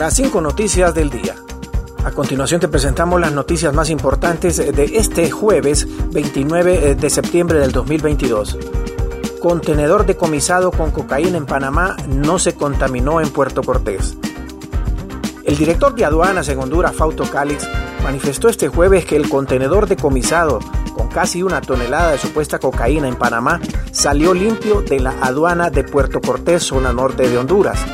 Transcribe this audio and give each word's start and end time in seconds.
Las 0.00 0.14
cinco 0.14 0.40
noticias 0.40 0.94
del 0.94 1.10
día. 1.10 1.34
A 2.06 2.10
continuación 2.12 2.58
te 2.58 2.68
presentamos 2.68 3.20
las 3.20 3.32
noticias 3.32 3.74
más 3.74 3.90
importantes 3.90 4.56
de 4.56 4.84
este 4.96 5.30
jueves 5.30 5.86
29 6.10 6.94
de 6.94 7.10
septiembre 7.10 7.58
del 7.58 7.70
2022. 7.70 8.56
Contenedor 9.42 10.06
decomisado 10.06 10.70
con 10.70 10.90
cocaína 10.90 11.36
en 11.36 11.44
Panamá 11.44 11.98
no 12.08 12.38
se 12.38 12.54
contaminó 12.54 13.20
en 13.20 13.28
Puerto 13.28 13.62
Cortés. 13.62 14.16
El 15.44 15.58
director 15.58 15.94
de 15.94 16.06
aduanas 16.06 16.48
en 16.48 16.60
Honduras, 16.60 16.96
Fausto 16.96 17.24
Calix, 17.24 17.68
manifestó 18.02 18.48
este 18.48 18.68
jueves 18.68 19.04
que 19.04 19.16
el 19.16 19.28
contenedor 19.28 19.86
decomisado 19.86 20.60
con 20.94 21.08
casi 21.08 21.42
una 21.42 21.60
tonelada 21.60 22.12
de 22.12 22.18
supuesta 22.18 22.58
cocaína 22.58 23.06
en 23.06 23.16
Panamá 23.16 23.60
salió 23.92 24.32
limpio 24.32 24.80
de 24.80 24.98
la 24.98 25.10
aduana 25.20 25.68
de 25.68 25.84
Puerto 25.84 26.22
Cortés, 26.22 26.62
zona 26.62 26.90
norte 26.90 27.28
de 27.28 27.36
Honduras. 27.36 27.84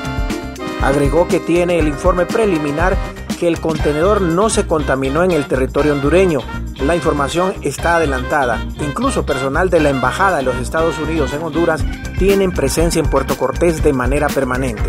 Agregó 0.83 1.27
que 1.27 1.41
tiene 1.41 1.79
el 1.79 1.89
informe 1.89 2.27
preliminar 2.27 2.97
que 3.39 3.49
el 3.49 3.61
contenedor 3.61 4.23
no 4.23 4.49
se 4.49 4.67
contaminó 4.67 5.23
en 5.23 5.31
el 5.31 5.47
territorio 5.47 5.93
hondureño. 5.93 6.41
La 6.81 6.97
información 6.97 7.55
está 7.63 7.97
adelantada. 7.97 8.67
Incluso 8.81 9.27
personal 9.27 9.71
de 9.71 9.81
la 9.81 9.91
Embajada 9.91 10.39
de 10.39 10.43
los 10.43 10.57
Estados 10.57 10.99
Unidos 10.99 11.33
en 11.33 11.43
Honduras 11.43 11.85
tienen 12.19 12.53
presencia 12.53 13.01
en 13.01 13.11
Puerto 13.11 13.37
Cortés 13.37 13.83
de 13.83 13.93
manera 13.93 14.29
permanente. 14.29 14.89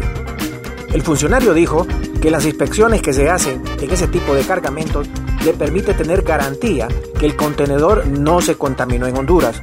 El 0.94 1.02
funcionario 1.02 1.54
dijo 1.54 1.86
que 2.22 2.32
las 2.32 2.46
inspecciones 2.46 3.02
que 3.02 3.14
se 3.14 3.30
hacen 3.30 3.62
en 3.80 3.92
ese 3.92 4.08
tipo 4.08 4.34
de 4.34 4.44
cargamentos 4.44 5.08
le 5.44 5.54
permite 5.54 5.94
tener 5.94 6.24
garantía 6.24 6.88
que 7.20 7.26
el 7.26 7.36
contenedor 7.36 8.08
no 8.08 8.42
se 8.42 8.56
contaminó 8.56 9.08
en 9.08 9.18
Honduras. 9.18 9.62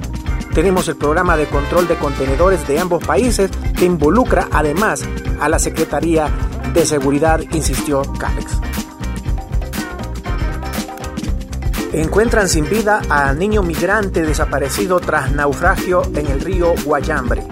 Tenemos 0.55 0.87
el 0.87 0.95
programa 0.95 1.37
de 1.37 1.47
control 1.47 1.89
de 1.89 1.97
contenedores 1.97 2.65
de 2.69 2.79
ambos 2.79 3.05
países 3.05 3.51
que 3.77 3.87
involucra 3.87 4.47
además 4.53 5.03
a 5.41 5.49
la 5.49 5.59
Secretaría 5.59 6.29
de 6.73 6.87
Seguridad, 6.87 7.41
insistió 7.51 8.03
Cálex. 8.21 8.53
Encuentran 11.93 12.49
sin 12.49 12.71
vida 12.71 13.03
a 13.09 13.33
niño 13.33 13.65
migrante 13.65 14.23
desaparecido 14.23 15.01
tras 15.01 15.33
naufragio 15.33 16.03
en 16.15 16.29
el 16.29 16.41
río 16.41 16.75
Guayambre. 16.85 17.43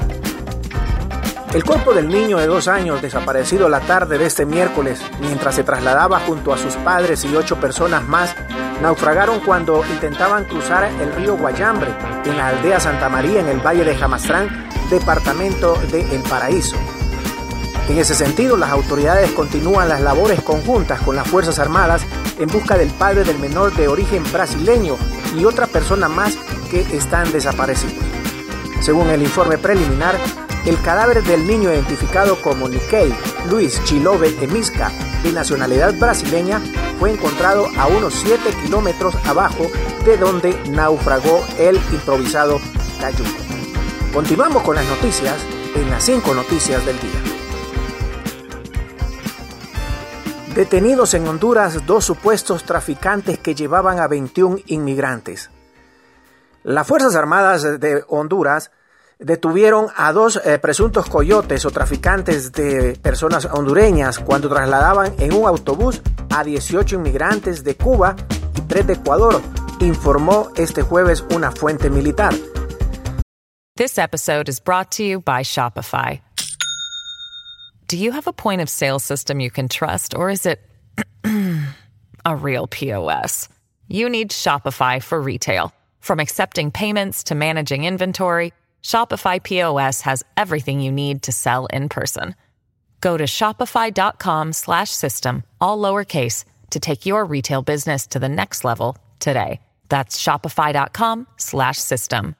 El 1.52 1.64
cuerpo 1.64 1.92
del 1.94 2.06
niño 2.06 2.38
de 2.38 2.46
dos 2.46 2.68
años 2.68 3.02
desaparecido 3.02 3.68
la 3.68 3.80
tarde 3.80 4.16
de 4.16 4.26
este 4.26 4.46
miércoles 4.46 5.02
mientras 5.20 5.56
se 5.56 5.64
trasladaba 5.64 6.20
junto 6.20 6.54
a 6.54 6.56
sus 6.56 6.74
padres 6.76 7.24
y 7.24 7.34
ocho 7.34 7.56
personas 7.56 8.06
más 8.06 8.34
naufragaron 8.82 9.40
cuando 9.40 9.84
intentaban 9.92 10.44
cruzar 10.44 10.84
el 10.84 11.12
río 11.14 11.36
Guayambre 11.36 11.94
en 12.24 12.36
la 12.36 12.48
aldea 12.48 12.80
Santa 12.80 13.08
María 13.08 13.40
en 13.40 13.48
el 13.48 13.60
valle 13.60 13.84
de 13.84 13.96
Jamastrán, 13.96 14.68
departamento 14.90 15.74
de 15.90 16.00
El 16.14 16.22
Paraíso. 16.22 16.76
En 17.88 17.98
ese 17.98 18.14
sentido, 18.14 18.56
las 18.56 18.70
autoridades 18.70 19.30
continúan 19.32 19.88
las 19.88 20.00
labores 20.00 20.42
conjuntas 20.42 21.00
con 21.00 21.14
las 21.14 21.28
Fuerzas 21.28 21.58
Armadas 21.58 22.02
en 22.38 22.48
busca 22.48 22.76
del 22.76 22.90
padre 22.90 23.22
del 23.24 23.38
menor 23.38 23.72
de 23.74 23.86
origen 23.86 24.24
brasileño 24.32 24.96
y 25.38 25.44
otra 25.44 25.66
persona 25.66 26.08
más 26.08 26.36
que 26.70 26.80
están 26.96 27.30
desaparecidos. 27.32 28.04
Según 28.80 29.10
el 29.10 29.22
informe 29.22 29.58
preliminar, 29.58 30.16
el 30.66 30.80
cadáver 30.80 31.22
del 31.22 31.46
niño 31.46 31.72
identificado 31.72 32.40
como 32.40 32.68
Nikkei 32.68 33.12
Luis 33.50 33.82
Chilove 33.84 34.36
Emisca, 34.40 34.90
de 35.22 35.32
nacionalidad 35.32 35.94
brasileña, 35.94 36.60
fue 36.98 37.10
encontrado 37.10 37.66
a 37.76 37.86
unos 37.86 38.14
7 38.14 38.54
kilómetros 38.62 39.14
abajo 39.26 39.70
de 40.04 40.16
donde 40.16 40.56
naufragó 40.70 41.44
el 41.58 41.76
improvisado 41.92 42.60
cayuco. 43.00 43.30
Continuamos 44.12 44.62
con 44.62 44.76
las 44.76 44.86
noticias 44.86 45.36
en 45.74 45.90
las 45.90 46.04
5 46.04 46.34
noticias 46.34 46.84
del 46.86 47.00
día. 47.00 47.32
Detenidos 50.54 51.14
en 51.14 51.26
Honduras 51.26 51.86
dos 51.86 52.04
supuestos 52.04 52.64
traficantes 52.64 53.38
que 53.38 53.54
llevaban 53.54 53.98
a 54.00 54.06
21 54.06 54.58
inmigrantes. 54.66 55.50
Las 56.62 56.86
Fuerzas 56.86 57.16
Armadas 57.16 57.80
de 57.80 58.04
Honduras 58.06 58.70
detuvieron 59.24 59.88
a 59.96 60.12
dos 60.12 60.40
eh, 60.44 60.58
presuntos 60.58 61.08
coyotes 61.08 61.64
o 61.64 61.70
traficantes 61.70 62.52
de 62.52 62.98
personas 63.00 63.44
hondureñas 63.46 64.18
cuando 64.18 64.48
trasladaban 64.48 65.14
en 65.18 65.32
un 65.32 65.46
autobús 65.46 66.02
a 66.30 66.44
18 66.44 66.96
inmigrantes 66.96 67.64
de 67.64 67.76
Cuba 67.76 68.16
y 68.56 68.60
tres 68.62 68.86
de 68.86 68.94
Ecuador, 68.94 69.40
informó 69.80 70.50
este 70.56 70.82
jueves 70.82 71.24
una 71.34 71.50
fuente 71.52 71.90
militar. 71.90 72.34
This 73.76 73.98
episode 73.98 74.48
is 74.48 74.60
brought 74.60 74.90
to 74.92 75.02
you 75.02 75.20
by 75.20 75.42
Shopify. 75.42 76.20
Do 77.88 77.96
you 77.96 78.12
have 78.12 78.26
a 78.26 78.32
point 78.32 78.60
of 78.60 78.68
sale 78.68 78.98
system 78.98 79.40
you 79.40 79.50
can 79.50 79.68
trust, 79.68 80.14
or 80.14 80.30
is 80.30 80.46
it 80.46 80.60
a 82.24 82.36
real 82.36 82.66
POS? 82.66 83.48
You 83.88 84.08
need 84.08 84.30
Shopify 84.30 85.02
for 85.02 85.20
retail. 85.20 85.72
From 86.00 86.18
accepting 86.18 86.70
payments 86.70 87.24
to 87.24 87.34
managing 87.34 87.84
inventory, 87.84 88.52
Shopify 88.82 89.42
POS 89.42 90.02
has 90.02 90.22
everything 90.36 90.80
you 90.80 90.92
need 90.92 91.22
to 91.22 91.32
sell 91.32 91.66
in 91.66 91.88
person. 91.88 92.34
Go 93.00 93.16
to 93.16 93.24
shopify.com 93.24 94.52
slash 94.52 94.90
system, 94.90 95.44
all 95.60 95.78
lowercase, 95.78 96.44
to 96.70 96.80
take 96.80 97.06
your 97.06 97.24
retail 97.24 97.62
business 97.62 98.06
to 98.08 98.18
the 98.18 98.28
next 98.28 98.64
level 98.64 98.96
today. 99.18 99.60
That's 99.88 100.18
shopify.com 100.18 101.26
slash 101.36 101.78
system. 101.78 102.36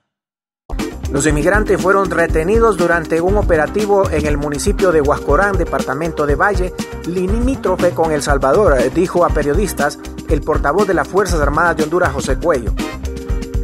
Los 1.13 1.27
inmigrantes 1.27 1.79
fueron 1.79 2.11
retenidos 2.11 2.79
durante 2.79 3.21
un 3.21 3.37
operativo 3.37 4.09
en 4.11 4.25
el 4.25 4.39
municipio 4.39 4.93
de 4.93 5.03
Huascorán, 5.03 5.59
departamento 5.59 6.25
de 6.25 6.37
Valle, 6.37 6.73
limítrofe 7.07 7.91
con 7.91 8.13
El 8.13 8.23
Salvador, 8.23 8.91
dijo 8.95 9.27
a 9.27 9.29
periodistas 9.29 9.99
el 10.31 10.41
portavoz 10.41 10.87
de 10.89 10.95
las 10.95 11.07
Fuerzas 11.07 11.41
Armadas 11.41 11.77
de 11.77 11.83
Honduras, 11.83 12.13
José 12.15 12.39
Cuello. 12.39 12.73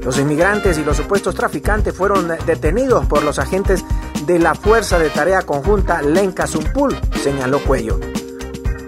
Los 0.09 0.19
inmigrantes 0.19 0.79
y 0.79 0.85
los 0.85 0.97
supuestos 0.97 1.35
traficantes 1.35 1.95
fueron 1.95 2.29
detenidos 2.47 3.05
por 3.05 3.23
los 3.23 3.39
agentes 3.39 3.85
de 4.25 4.39
la 4.39 4.55
Fuerza 4.55 4.99
de 4.99 5.11
Tarea 5.11 5.43
Conjunta 5.43 6.01
Lenca 6.01 6.47
Zumpul, 6.47 6.99
señaló 7.23 7.63
Cuello. 7.63 8.01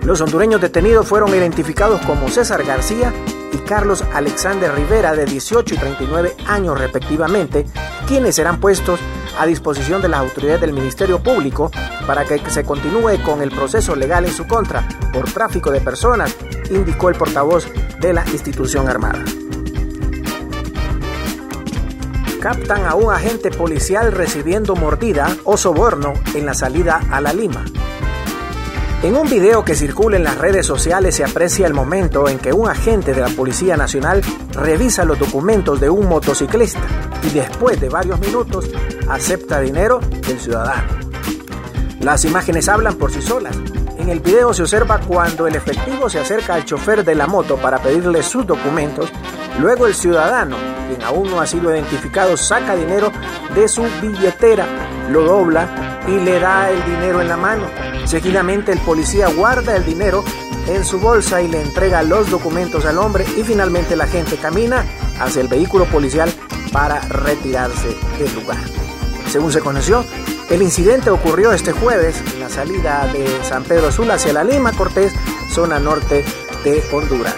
Los 0.03 0.23
hondureños 0.23 0.63
detenidos 0.63 1.07
fueron 1.07 1.29
identificados 1.35 2.01
como 2.07 2.31
César 2.31 2.65
García 2.65 3.13
y 3.53 3.59
Carlos 3.59 4.03
Alexander 4.15 4.75
Rivera, 4.75 5.15
de 5.15 5.27
18 5.27 5.75
y 5.75 5.77
39 5.77 6.37
años 6.47 6.79
respectivamente, 6.79 7.67
quienes 8.09 8.37
serán 8.37 8.59
puestos 8.59 8.99
a 9.39 9.45
disposición 9.45 10.01
de 10.01 10.09
las 10.09 10.21
autoridades 10.21 10.63
del 10.63 10.73
Ministerio 10.73 11.23
Público 11.23 11.71
para 12.07 12.25
que 12.25 12.41
se 12.49 12.65
continúe 12.65 13.23
con 13.23 13.43
el 13.43 13.51
proceso 13.51 13.95
legal 13.95 14.25
en 14.25 14.33
su 14.33 14.47
contra 14.47 14.89
por 15.13 15.31
tráfico 15.31 15.71
de 15.71 15.83
personas, 15.83 16.35
indicó 16.71 17.11
el 17.11 17.17
portavoz 17.17 17.67
de 18.01 18.15
la 18.15 18.25
institución 18.31 18.89
armada. 18.89 19.23
Captan 22.41 22.87
a 22.87 22.95
un 22.95 23.13
agente 23.13 23.51
policial 23.51 24.13
recibiendo 24.13 24.75
mordida 24.75 25.37
o 25.45 25.59
soborno 25.59 26.15
en 26.35 26.47
la 26.47 26.55
salida 26.55 27.03
a 27.11 27.21
la 27.21 27.35
Lima. 27.35 27.67
En 29.03 29.15
un 29.15 29.29
video 29.29 29.63
que 29.63 29.75
circula 29.75 30.17
en 30.17 30.25
las 30.25 30.39
redes 30.39 30.65
sociales 30.65 31.17
se 31.17 31.25
aprecia 31.25 31.67
el 31.67 31.75
momento 31.75 32.31
en 32.31 32.39
que 32.39 32.55
un 32.55 32.67
agente 32.67 33.13
de 33.13 33.21
la 33.21 33.29
Policía 33.29 33.77
Nacional 33.77 34.23
revisa 34.53 35.05
los 35.05 35.19
documentos 35.19 35.81
de 35.81 35.91
un 35.91 36.09
motociclista 36.09 36.81
y 37.23 37.29
después 37.29 37.79
de 37.79 37.91
varios 37.91 38.19
minutos 38.21 38.71
acepta 39.07 39.61
dinero 39.61 40.01
del 40.27 40.41
ciudadano. 40.41 40.89
Las 42.01 42.25
imágenes 42.25 42.71
hablan 42.71 42.95
por 42.95 43.13
sí 43.13 43.21
solas. 43.21 43.55
En 43.99 44.09
el 44.09 44.21
video 44.21 44.55
se 44.55 44.63
observa 44.63 44.99
cuando 44.99 45.47
el 45.47 45.57
efectivo 45.57 46.09
se 46.09 46.21
acerca 46.21 46.55
al 46.55 46.65
chofer 46.65 47.05
de 47.05 47.15
la 47.15 47.27
moto 47.27 47.59
para 47.59 47.83
pedirle 47.83 48.23
sus 48.23 48.47
documentos, 48.47 49.13
luego 49.59 49.87
el 49.87 49.95
ciudadano, 49.95 50.57
quien 50.91 51.03
aún 51.03 51.31
no 51.31 51.41
ha 51.41 51.47
sido 51.47 51.73
identificado, 51.73 52.37
saca 52.37 52.75
dinero 52.75 53.13
de 53.55 53.69
su 53.69 53.83
billetera, 54.03 54.67
lo 55.09 55.23
dobla 55.23 56.01
y 56.09 56.19
le 56.19 56.41
da 56.41 56.69
el 56.71 56.85
dinero 56.85 57.21
en 57.21 57.29
la 57.29 57.37
mano. 57.37 57.67
Seguidamente 58.07 58.73
el 58.73 58.81
policía 58.81 59.29
guarda 59.29 59.77
el 59.77 59.85
dinero 59.85 60.25
en 60.67 60.85
su 60.85 60.99
bolsa 60.99 61.43
y 61.43 61.49
le 61.49 61.63
entrega 61.63 62.03
los 62.03 62.29
documentos 62.29 62.85
al 62.87 62.99
hombre 62.99 63.25
y 63.37 63.45
finalmente 63.45 63.95
la 63.95 64.09
gente 64.09 64.37
camina 64.37 64.85
hacia 65.21 65.43
el 65.43 65.49
vehículo 65.49 65.85
policial 65.85 66.33
para 66.73 67.01
retirarse 67.01 67.97
del 68.19 68.35
lugar. 68.35 68.59
Según 69.29 69.53
se 69.53 69.61
conoció, 69.61 70.05
el 70.49 70.61
incidente 70.63 71.11
ocurrió 71.11 71.53
este 71.53 71.71
jueves 71.71 72.21
en 72.35 72.41
la 72.41 72.49
salida 72.49 73.09
de 73.13 73.29
San 73.45 73.63
Pedro 73.63 73.93
Sula 73.93 74.15
hacia 74.15 74.33
la 74.33 74.43
Lima 74.43 74.73
Cortés, 74.73 75.13
zona 75.53 75.79
norte 75.79 76.25
de 76.65 76.83
Honduras. 76.93 77.37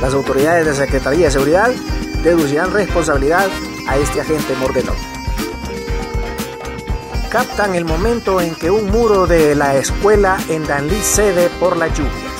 Las 0.00 0.14
autoridades 0.14 0.66
de 0.66 0.74
Secretaría 0.74 1.26
de 1.26 1.32
Seguridad 1.32 1.72
deducirán 2.22 2.72
responsabilidad 2.72 3.48
a 3.88 3.96
este 3.96 4.20
agente 4.20 4.54
mordelón. 4.56 4.96
Captan 7.30 7.74
el 7.74 7.84
momento 7.84 8.40
en 8.40 8.54
que 8.54 8.70
un 8.70 8.90
muro 8.90 9.26
de 9.26 9.54
la 9.54 9.74
escuela 9.76 10.38
en 10.48 10.66
Danlí 10.66 11.00
cede 11.00 11.48
por 11.58 11.76
las 11.76 11.96
lluvias. 11.96 12.32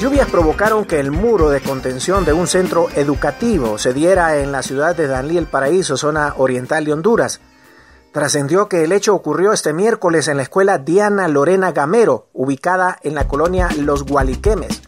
Lluvias 0.00 0.28
provocaron 0.28 0.84
que 0.84 1.00
el 1.00 1.10
muro 1.10 1.50
de 1.50 1.60
contención 1.60 2.24
de 2.24 2.32
un 2.32 2.46
centro 2.46 2.86
educativo 2.94 3.78
se 3.78 3.92
diera 3.92 4.38
en 4.38 4.52
la 4.52 4.62
ciudad 4.62 4.94
de 4.94 5.08
Danlí 5.08 5.36
El 5.36 5.46
Paraíso, 5.46 5.96
zona 5.96 6.34
oriental 6.36 6.84
de 6.84 6.92
Honduras. 6.92 7.40
Trascendió 8.12 8.68
que 8.68 8.84
el 8.84 8.92
hecho 8.92 9.12
ocurrió 9.12 9.52
este 9.52 9.72
miércoles 9.72 10.28
en 10.28 10.36
la 10.36 10.44
escuela 10.44 10.78
Diana 10.78 11.26
Lorena 11.26 11.72
Gamero, 11.72 12.28
ubicada 12.32 12.96
en 13.02 13.16
la 13.16 13.26
colonia 13.26 13.68
Los 13.76 14.04
Gualiquemes. 14.04 14.87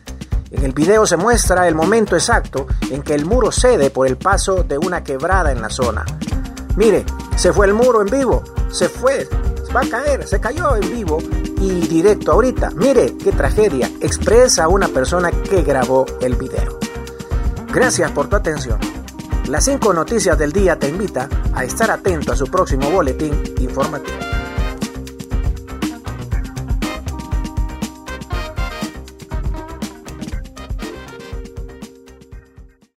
En 0.51 0.65
el 0.65 0.73
video 0.73 1.07
se 1.07 1.17
muestra 1.17 1.69
el 1.69 1.77
momento 1.77 2.17
exacto 2.17 2.67
en 2.91 3.03
que 3.03 3.15
el 3.15 3.25
muro 3.25 3.53
cede 3.53 3.91
por 3.91 4.09
el 4.09 4.17
paso 4.17 4.65
de 4.65 4.79
una 4.79 5.05
quebrada 5.05 5.53
en 5.53 5.63
la 5.63 5.71
zona. 5.71 6.05
Mire, 6.77 7.05
se 7.37 7.53
fue 7.53 7.67
el 7.67 7.75
muro 7.75 8.03
en 8.03 8.09
vivo, 8.09 8.43
se 8.71 8.89
fue, 8.89 9.29
va 9.75 9.81
a 9.81 9.89
caer, 9.89 10.27
se 10.27 10.41
cayó 10.41 10.75
en 10.75 10.91
vivo 10.91 11.19
y 11.61 11.87
directo 11.87 12.33
ahorita. 12.33 12.71
Mire 12.71 13.17
qué 13.17 13.31
tragedia, 13.31 13.91
expresa 14.01 14.67
una 14.67 14.89
persona 14.89 15.31
que 15.31 15.63
grabó 15.63 16.05
el 16.21 16.35
video. 16.35 16.79
Gracias 17.73 18.11
por 18.11 18.29
tu 18.29 18.35
atención. 18.35 18.79
Las 19.49 19.65
cinco 19.65 19.93
noticias 19.93 20.37
del 20.37 20.53
día 20.53 20.79
te 20.79 20.89
invita 20.89 21.29
a 21.55 21.65
estar 21.65 21.91
atento 21.91 22.33
a 22.33 22.37
su 22.37 22.47
próximo 22.47 22.91
boletín 22.91 23.41
informativo. 23.59 24.40